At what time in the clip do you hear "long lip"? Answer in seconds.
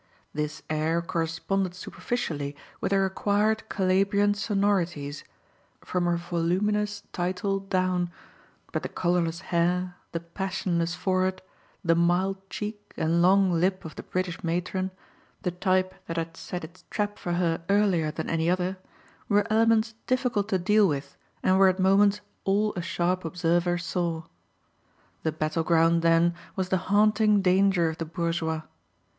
13.21-13.85